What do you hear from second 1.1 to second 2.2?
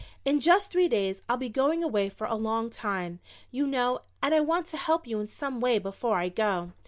I'll be going away